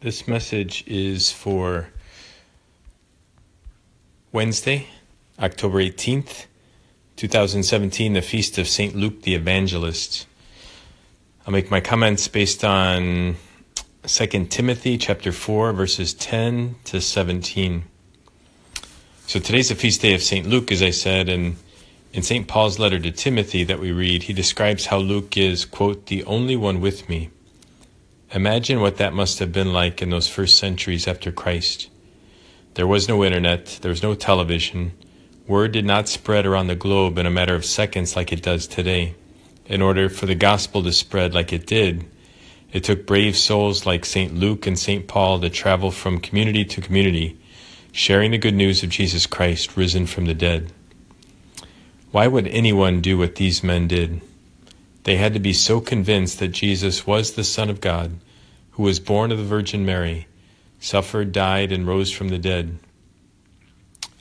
[0.00, 1.88] This message is for
[4.30, 4.86] Wednesday,
[5.40, 6.46] October 18th,
[7.16, 8.94] 2017, the feast of St.
[8.94, 10.28] Luke the Evangelist.
[11.44, 13.34] I'll make my comments based on
[14.06, 17.82] 2 Timothy chapter 4 verses 10 to 17.
[19.26, 20.46] So today's the feast day of St.
[20.46, 21.56] Luke as I said and
[22.12, 22.46] in St.
[22.46, 26.54] Paul's letter to Timothy that we read, he describes how Luke is, quote, the only
[26.54, 27.30] one with me
[28.34, 31.88] Imagine what that must have been like in those first centuries after Christ.
[32.74, 34.92] There was no internet, there was no television.
[35.46, 38.66] Word did not spread around the globe in a matter of seconds like it does
[38.66, 39.14] today.
[39.64, 42.04] In order for the gospel to spread like it did,
[42.70, 44.34] it took brave souls like St.
[44.34, 45.08] Luke and St.
[45.08, 47.38] Paul to travel from community to community,
[47.92, 50.70] sharing the good news of Jesus Christ risen from the dead.
[52.10, 54.20] Why would anyone do what these men did?
[55.04, 58.18] They had to be so convinced that Jesus was the Son of God,
[58.72, 60.26] who was born of the Virgin Mary,
[60.80, 62.78] suffered, died, and rose from the dead.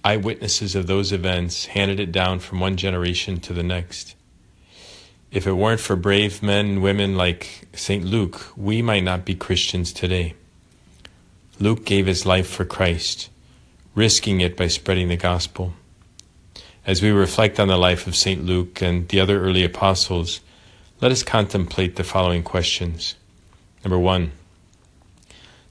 [0.04, 4.16] Eyewitnesses of those events handed it down from one generation to the next.
[5.32, 8.06] If it weren't for brave men and women like St.
[8.06, 10.36] Luke, we might not be Christians today.
[11.60, 13.30] Luke gave his life for Christ,
[13.94, 15.74] risking it by spreading the gospel.
[16.86, 18.46] As we reflect on the life of St.
[18.46, 20.40] Luke and the other early apostles,
[21.00, 23.14] let us contemplate the following questions.
[23.84, 24.32] Number one,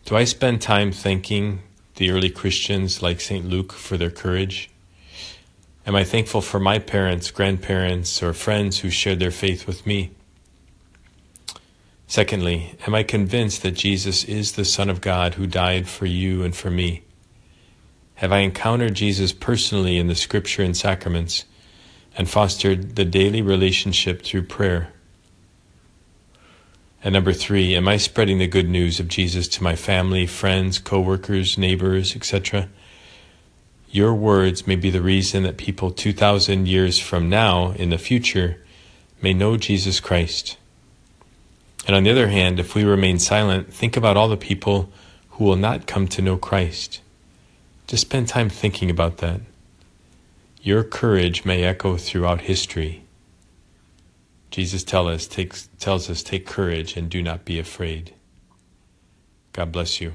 [0.05, 1.62] do I spend time thanking
[1.96, 3.44] the early Christians like St.
[3.44, 4.70] Luke for their courage?
[5.84, 10.12] Am I thankful for my parents, grandparents, or friends who shared their faith with me?
[12.06, 16.44] Secondly, am I convinced that Jesus is the Son of God who died for you
[16.44, 17.02] and for me?
[18.16, 21.47] Have I encountered Jesus personally in the Scripture and sacraments
[22.16, 24.92] and fostered the daily relationship through prayer?
[27.06, 30.80] And number three, am I spreading the good news of Jesus to my family, friends,
[30.80, 32.68] coworkers, neighbors, etc.?
[33.88, 38.60] Your words may be the reason that people 2,000 years from now, in the future,
[39.22, 40.56] may know Jesus Christ.
[41.86, 44.91] And on the other hand, if we remain silent, think about all the people
[45.31, 47.02] who will not come to know Christ.
[47.86, 49.42] Just spend time thinking about that.
[50.60, 53.06] Your courage may echo throughout history.
[54.56, 58.15] Jesus tell us, takes, tells us, take courage and do not be afraid.
[59.53, 60.15] God bless you.